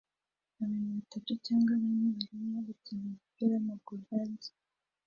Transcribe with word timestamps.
Abantu 0.63 0.91
batatu 1.03 1.31
cyangwa 1.45 1.71
bane 1.81 2.09
barimo 2.19 2.59
gukina 2.67 3.03
umupira 3.07 3.51
wamaguru 3.55 4.01
hanze 4.11 4.49